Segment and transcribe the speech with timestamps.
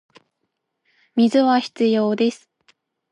[1.15, 2.49] 水は必要です